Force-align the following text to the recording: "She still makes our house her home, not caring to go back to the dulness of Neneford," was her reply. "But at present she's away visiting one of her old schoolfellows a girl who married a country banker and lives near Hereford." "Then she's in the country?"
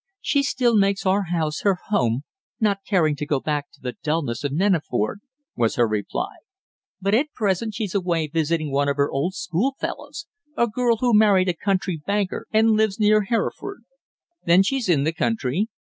"She 0.19 0.41
still 0.41 0.75
makes 0.75 1.05
our 1.05 1.25
house 1.25 1.61
her 1.61 1.77
home, 1.89 2.23
not 2.59 2.79
caring 2.87 3.15
to 3.17 3.25
go 3.27 3.39
back 3.39 3.69
to 3.73 3.79
the 3.81 3.97
dulness 4.01 4.43
of 4.43 4.51
Neneford," 4.51 5.19
was 5.55 5.75
her 5.75 5.87
reply. 5.87 6.37
"But 6.99 7.13
at 7.13 7.31
present 7.33 7.75
she's 7.75 7.93
away 7.93 8.25
visiting 8.25 8.71
one 8.71 8.89
of 8.89 8.97
her 8.97 9.11
old 9.11 9.35
schoolfellows 9.35 10.25
a 10.57 10.65
girl 10.67 10.97
who 10.97 11.13
married 11.13 11.49
a 11.49 11.53
country 11.53 11.97
banker 12.03 12.47
and 12.51 12.71
lives 12.71 12.99
near 12.99 13.25
Hereford." 13.25 13.83
"Then 14.43 14.63
she's 14.63 14.89
in 14.89 15.03
the 15.03 15.13
country?" 15.13 15.67